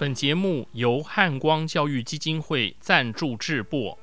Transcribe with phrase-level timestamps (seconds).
[0.00, 3.98] 本节目由汉光教育基金会赞助制播。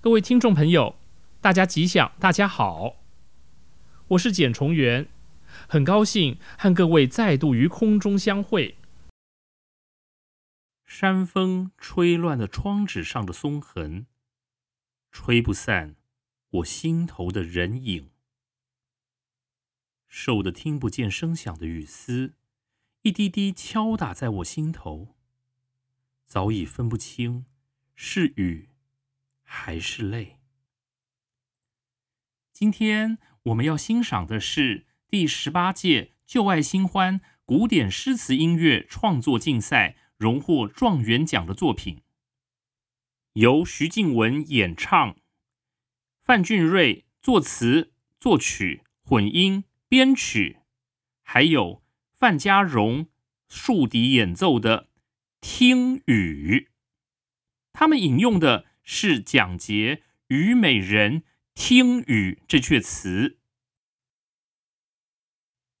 [0.00, 0.96] 各位听众朋友，
[1.40, 2.96] 大家吉祥，大家好，
[4.08, 5.06] 我是简崇元。
[5.68, 8.78] 很高兴和各位再度于空中相会。
[10.84, 14.06] 山风吹乱了窗纸上的松痕，
[15.10, 15.96] 吹不散
[16.50, 18.10] 我心头的人影。
[20.06, 22.34] 瘦的听不见声响的雨丝，
[23.02, 25.16] 一滴滴敲打在我心头，
[26.24, 27.46] 早已分不清
[27.94, 28.70] 是雨
[29.42, 30.38] 还是泪。
[32.52, 34.86] 今天我们要欣赏的是。
[35.08, 42.02] 第十八届旧爱新欢古典诗词音乐创作竞赛荣获状元奖的作品，
[43.34, 45.16] 由徐静雯演唱，
[46.24, 50.58] 范俊瑞作词、作曲、混音、编曲，
[51.22, 53.06] 还有范家荣
[53.48, 54.82] 竖笛演奏的
[55.40, 56.68] 《听雨》。
[57.72, 59.96] 他们引用的是蒋捷
[60.26, 61.20] 《虞美人·
[61.54, 63.35] 听雨》这阙词。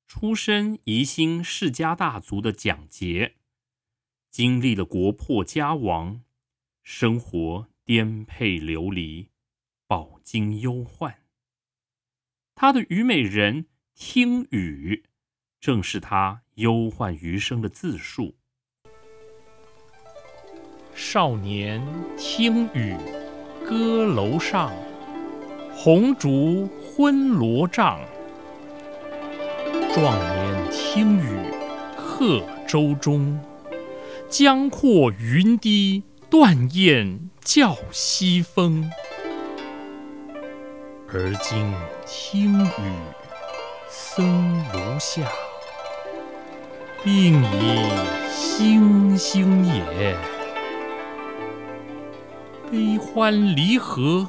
[0.06, 3.34] 出身宜兴世家大族的蒋捷，
[4.30, 6.22] 经历了国破家亡，
[6.82, 9.28] 生活颠沛流离，
[9.88, 11.22] 饱经忧患。
[12.54, 15.02] 他的《虞美人·听雨》
[15.60, 18.36] 正是他忧患余生的自述。
[20.94, 21.84] 少年
[22.16, 22.96] 听雨
[23.68, 24.72] 歌楼上，
[25.74, 28.00] 红烛昏罗帐。
[29.96, 31.38] 壮年听雨
[31.96, 33.40] 客舟中，
[34.28, 38.90] 江阔云低断雁叫西风。
[41.08, 41.72] 而今
[42.04, 42.92] 听雨
[43.88, 45.26] 僧庐下，
[47.02, 47.88] 病已
[48.30, 50.14] 星星也。
[52.70, 54.28] 悲欢离合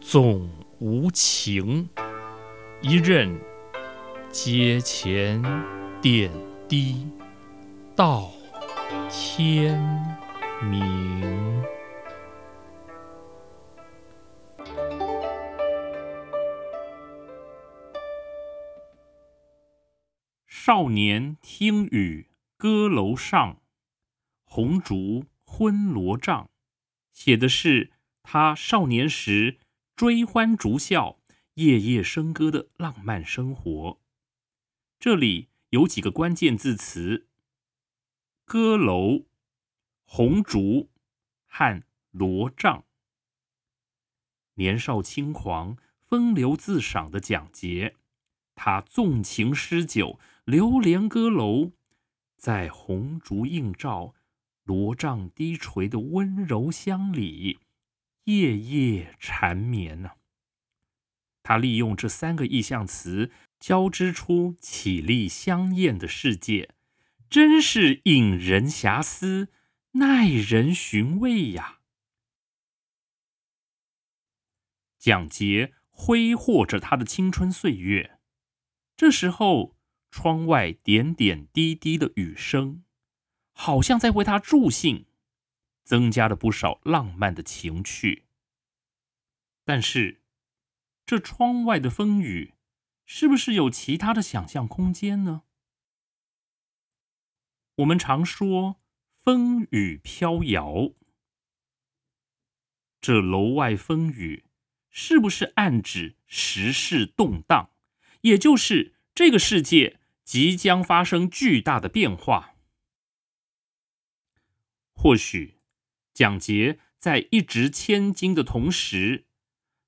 [0.00, 0.48] 总
[0.78, 1.88] 无情，
[2.80, 3.36] 一任。
[4.30, 5.42] 阶前
[6.02, 6.30] 点
[6.68, 7.10] 滴
[7.96, 8.30] 到
[9.10, 9.80] 天
[10.70, 11.64] 明。
[20.46, 22.28] 少年听雨
[22.58, 23.62] 歌楼上，
[24.44, 26.50] 红烛昏罗帐，
[27.12, 29.58] 写的是他少年时
[29.96, 31.18] 追欢逐笑、
[31.54, 33.98] 夜夜笙歌的浪漫生活。
[35.00, 37.28] 这里有几个关键字词：
[38.44, 39.26] 歌楼、
[40.04, 40.90] 红烛
[41.46, 42.84] 和罗帐。
[44.54, 47.94] 年少轻狂、风流自赏的蒋捷，
[48.56, 51.70] 他纵情诗酒、流连歌楼，
[52.36, 54.16] 在红烛映照、
[54.64, 57.60] 罗帐低垂的温柔乡里，
[58.24, 60.10] 夜夜缠绵呢。
[61.44, 63.30] 他利用这三个意象词。
[63.60, 66.74] 交织出绮丽香艳的世界，
[67.28, 69.48] 真是引人遐思，
[69.92, 71.80] 耐人寻味呀！
[74.98, 78.18] 蒋捷挥霍着他的青春岁月，
[78.96, 79.76] 这时候
[80.10, 82.84] 窗外点点滴滴的雨声，
[83.52, 85.06] 好像在为他助兴，
[85.84, 88.26] 增加了不少浪漫的情趣。
[89.64, 90.22] 但是，
[91.04, 92.54] 这窗外的风雨。
[93.10, 95.44] 是不是有其他的想象空间呢？
[97.76, 100.92] 我们常说风雨飘摇，
[103.00, 104.44] 这楼外风雨
[104.90, 107.70] 是不是暗指时势动荡？
[108.20, 112.56] 也就是这个世界即将发生巨大的变化？
[114.92, 115.62] 或许
[116.12, 119.24] 蒋捷在一掷千金的同时，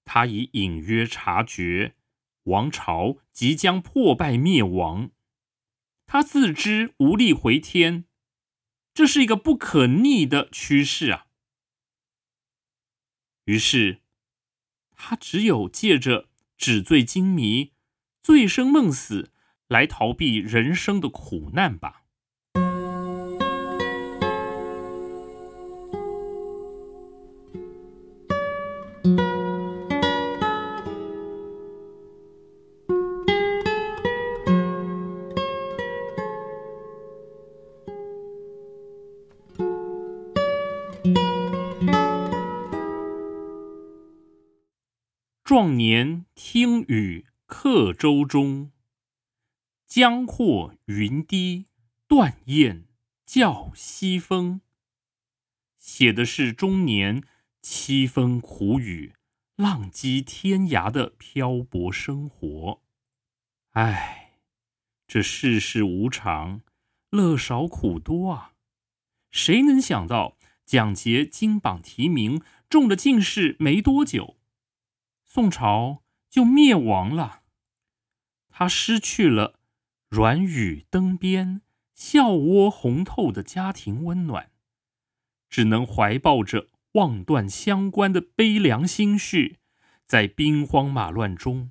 [0.07, 1.97] 他已隐约察觉。
[2.45, 5.11] 王朝即将破败灭亡，
[6.07, 8.05] 他自知无力回天，
[8.95, 11.27] 这是一个不可逆的趋势啊。
[13.45, 14.01] 于是，
[14.97, 17.73] 他只有借着纸醉金迷、
[18.21, 19.31] 醉生梦死
[19.69, 22.05] 来逃避人生的苦难吧。
[45.51, 48.71] 壮年听雨客舟中，
[49.85, 51.67] 江阔云低，
[52.07, 52.87] 断雁
[53.27, 54.61] 叫西风。
[55.77, 57.25] 写的是中年
[57.61, 59.15] 凄风苦雨、
[59.57, 62.81] 浪迹天涯的漂泊生活。
[63.73, 64.35] 唉，
[65.09, 66.61] 这世事无常，
[67.11, 68.53] 乐少苦多啊！
[69.33, 74.37] 谁能想到蒋捷金榜题名，中了进士没多久，
[75.33, 77.43] 宋朝就灭亡了。
[78.49, 79.61] 他失去了
[80.09, 81.63] 软语灯边、
[81.95, 84.51] 笑窝红透的家庭温暖。
[85.49, 89.61] 只能怀抱着望断乡关的悲凉心绪，
[90.05, 91.71] 在兵荒马乱中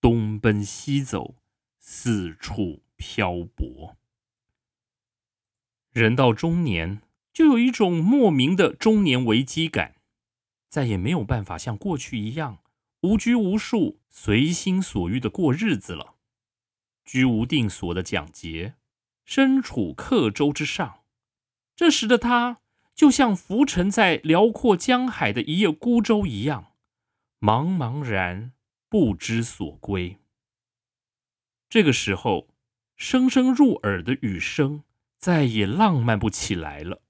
[0.00, 1.36] 东奔西走，
[1.78, 3.96] 四处漂泊。
[5.92, 7.00] 人到中年，
[7.32, 9.94] 就有一种莫名的中年危机感，
[10.68, 12.58] 再也没有办法像过去一样
[13.02, 16.16] 无拘无束、随心所欲的过日子了。
[17.04, 18.74] 居无定所的蒋捷，
[19.24, 21.04] 身处客舟之上，
[21.74, 22.60] 这时的他。
[22.94, 26.72] 就像浮沉在辽阔江海的一叶孤舟一样，
[27.38, 28.50] 茫茫然
[28.88, 30.18] 不知所归。
[31.68, 32.48] 这个时候，
[32.96, 34.82] 声声入耳的雨声
[35.16, 37.02] 再也浪漫不起来了。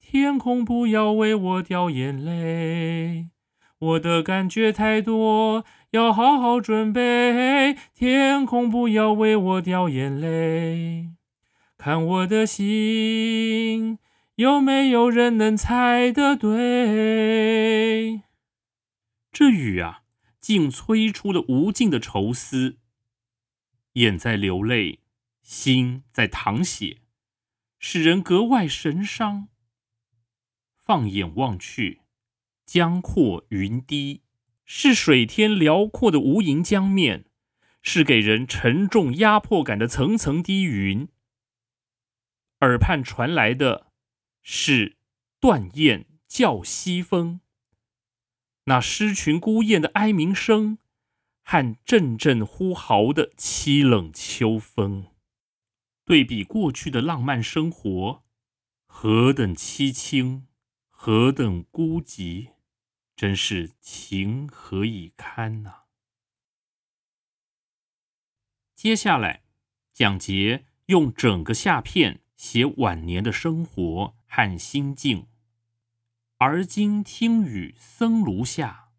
[0.00, 3.30] 天空不要为我掉眼泪，
[3.84, 7.76] 我的感觉太多，要好好准备。
[7.94, 11.10] 天空不要为我掉眼泪，
[11.76, 13.98] 看我的心。
[14.36, 18.22] 有没有人能猜得对？
[19.30, 20.00] 这雨啊，
[20.40, 22.78] 竟催出了无尽的愁思。
[23.92, 24.98] 眼在流泪，
[25.42, 26.98] 心在淌血，
[27.78, 29.48] 使人格外神伤。
[30.76, 32.00] 放眼望去，
[32.66, 34.22] 江阔云低，
[34.64, 37.26] 是水天辽阔的无垠江面，
[37.82, 41.08] 是给人沉重压迫感的层层低云。
[42.60, 43.88] 耳畔传来的。
[44.46, 44.98] 是
[45.40, 47.40] 断雁叫西风，
[48.64, 50.76] 那失群孤雁的哀鸣声，
[51.42, 55.06] 和阵阵呼号的凄冷秋风，
[56.04, 58.22] 对比过去的浪漫生活，
[58.84, 60.46] 何等凄清，
[60.90, 62.50] 何等孤寂，
[63.16, 65.84] 真是情何以堪呐！
[68.74, 69.44] 接下来，
[69.92, 74.16] 蒋捷用整个下片写晚年的生活。
[74.36, 75.28] 和心境，
[76.38, 78.90] 而今听雨僧庐下，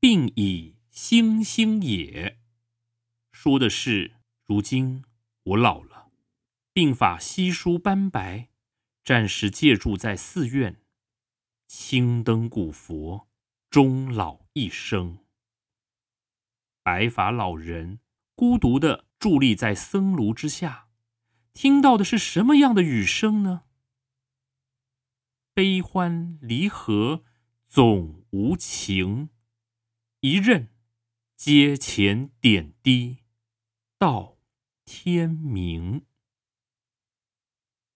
[0.00, 2.40] 鬓已星星也。
[3.30, 5.04] 说的是如今
[5.44, 6.10] 我老了，
[6.74, 8.48] 鬓发稀疏斑白，
[9.04, 10.82] 暂时借住在寺院，
[11.68, 13.28] 青灯古佛，
[13.76, 15.18] 终老一生。
[16.82, 18.00] 白发老人
[18.34, 20.88] 孤独的伫立在僧庐之下，
[21.52, 23.64] 听到的是什么样的雨声呢？
[25.52, 27.22] 悲欢离合
[27.68, 29.28] 总无情，
[30.20, 30.70] 一任
[31.36, 33.24] 阶前点滴
[33.98, 34.38] 到
[34.86, 36.06] 天明。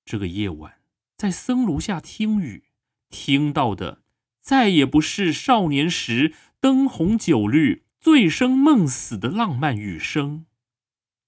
[0.05, 0.83] 这个夜晚，
[1.17, 2.71] 在僧庐下听雨，
[3.09, 4.03] 听到的
[4.51, 10.45] 再也不是少年时灯红酒绿、醉生梦死的浪漫雨声，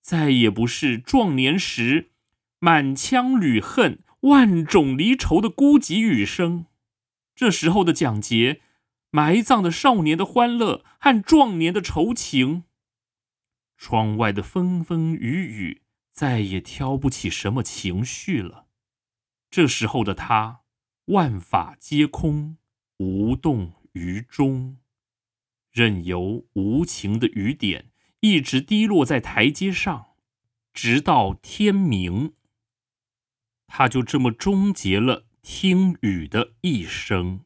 [0.01, 2.11] 再也不是壮年时
[2.59, 4.01] 满腔旅恨。
[4.23, 6.67] 万种离愁的孤寂雨声，
[7.37, 8.61] 这时候的蒋捷
[9.13, 12.65] 埋葬的少年的欢乐和壮年的愁情。
[13.77, 18.67] 窗外的风风雨雨再也挑不起什么情绪了。
[19.49, 20.63] 这时候的他，
[21.05, 22.57] 万法皆空，
[23.03, 24.79] 无动于衷，
[25.73, 27.91] 任由无情的雨点
[28.21, 30.15] 一直滴落在台阶上，
[30.73, 32.35] 直到天明。
[33.67, 37.45] 他就这么终结了听雨的一生。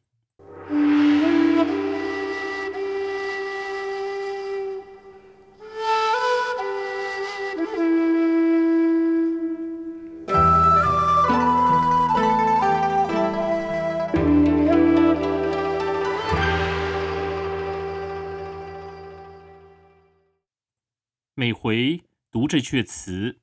[21.39, 23.41] 每回读这阙词，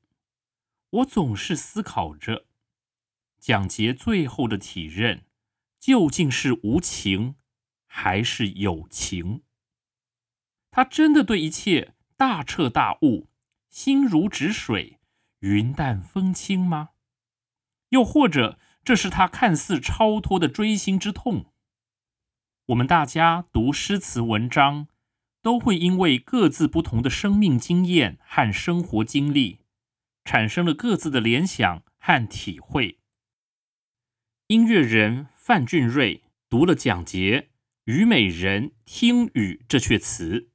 [0.91, 2.47] 我总是思考着。
[3.39, 5.27] 蒋捷最后的体认，
[5.79, 7.37] 究竟是无情
[7.87, 9.45] 还是有情？
[10.73, 13.29] 他真的对一切大彻大悟、
[13.69, 14.99] 心如止水、
[15.39, 16.89] 云淡风轻吗？
[17.91, 21.53] 又或者，这是他看似超脱的锥心之痛？
[22.67, 24.89] 我们大家读诗词文章，
[25.45, 29.59] 都会因为各自不同的生命经验和生活经历，
[30.25, 32.97] 产生了各自的联想和体会。
[34.47, 37.51] 音乐人范俊瑞读了蒋捷
[37.85, 40.49] “虞美人听雨”这阙词，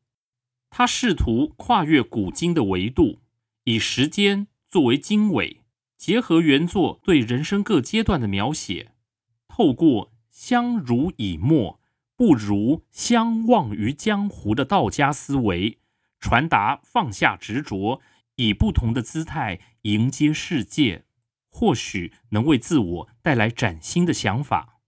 [0.72, 3.20] 他试图跨越古今的维度，
[3.66, 5.62] 以时间作为经纬，
[5.98, 8.94] 结合原作对人生各阶段的描写，
[9.48, 11.80] 透过相濡以沫。
[12.20, 15.80] 不如相忘于江湖的道家思维，
[16.20, 18.02] 传达放下执着，
[18.36, 21.06] 以不同的姿态迎接世界，
[21.48, 24.82] 或许能为自我带来崭新的想法。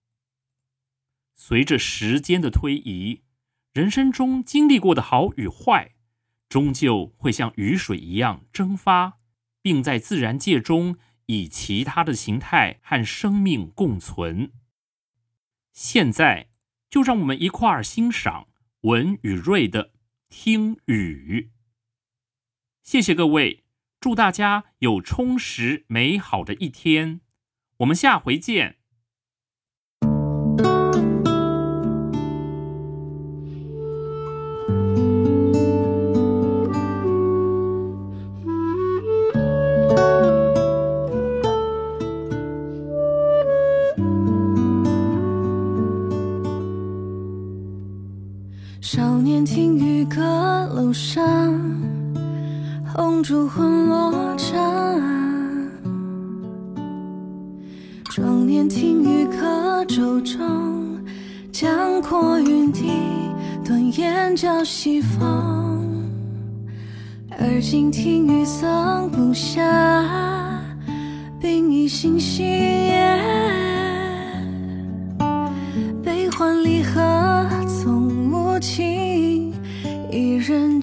[1.34, 3.22] 随着时间的推移，
[3.72, 5.94] 人生中经历过的好与坏，
[6.50, 9.20] 终究会像雨水一样蒸发，
[9.62, 10.98] 并在自然界中
[11.28, 14.52] 以其他的形态和生命共存。
[15.72, 16.51] 现在。
[16.92, 18.50] 就让我们一块儿欣赏
[18.82, 19.86] 文与瑞的
[20.30, 21.50] 《听雨》。
[22.84, 23.64] 谢谢各位，
[24.02, 27.22] 祝大家有充实美好的一天。
[27.78, 28.81] 我们下回见。
[48.84, 50.20] 少年听雨歌
[50.76, 51.24] 楼上，
[52.92, 55.00] 红烛昏落帐。
[58.06, 61.00] 壮年听雨客舟中，
[61.52, 62.90] 江阔云低，
[63.64, 66.04] 断雁叫西风。
[67.38, 69.62] 而今听雨僧不下，
[71.40, 72.42] 鬓已星稀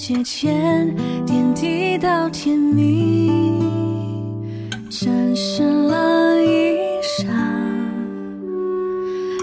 [0.09, 0.97] 人阶前，
[1.27, 4.41] 点滴到天明。
[4.88, 7.27] 沾湿了衣裳，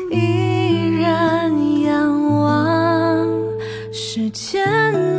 [0.09, 1.51] 依然
[1.83, 3.27] 仰望
[3.93, 4.65] 时间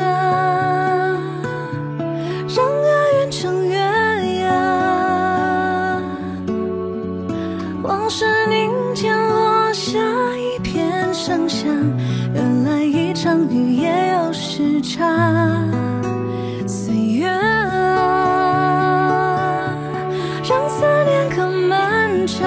[0.01, 1.17] 啊，
[2.49, 3.77] 让爱变成月
[4.41, 6.03] 牙，
[7.85, 9.97] 往事凝结落下
[10.37, 11.71] 一片声响。
[13.27, 14.16] 相遇也有
[14.77, 15.05] 时差，
[16.67, 17.95] 岁月啊，
[20.45, 22.45] 让思念更漫长。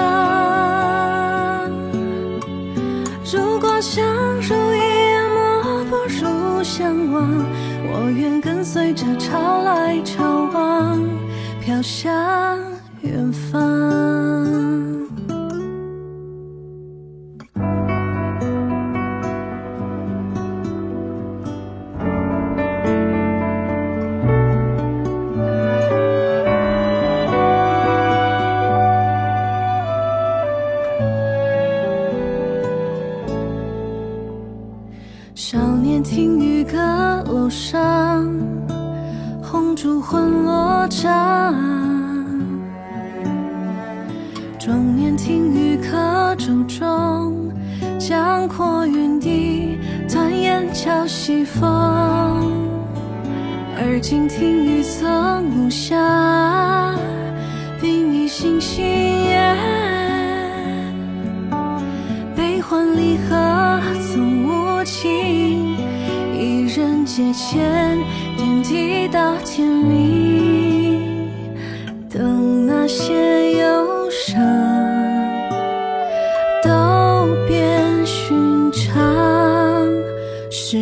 [3.32, 4.04] 如果相
[4.40, 4.78] 濡以
[5.34, 7.28] 沫不如相忘，
[7.92, 11.02] 我愿跟随着潮来潮往，
[11.60, 12.10] 飘向
[13.02, 13.69] 远方。
[46.40, 47.52] 舟中，
[47.98, 49.76] 江阔云低，
[50.08, 51.60] 断雁叫西风。
[53.76, 56.96] 而今听雨僧暮下，
[57.82, 59.54] 鬓已星稀夜，
[62.34, 63.78] 悲欢离合
[64.10, 65.76] 总无情。
[67.04, 67.98] 阶前，
[68.36, 70.49] 点滴到天明，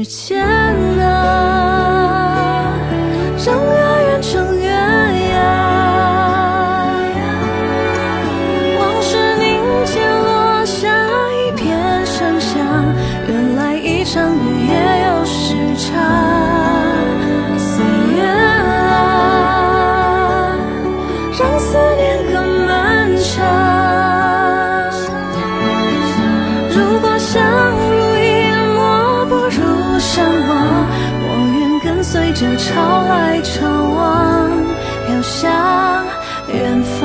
[0.09, 0.38] 千
[32.79, 34.49] 潮来潮往，
[35.05, 36.07] 飘向
[36.47, 37.01] 远方。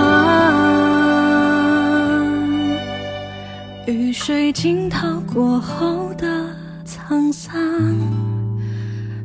[3.87, 6.27] 雨水浸透过后的
[6.85, 7.57] 沧桑，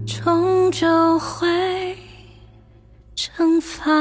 [0.06, 1.46] 终究会
[3.14, 3.92] 蒸发。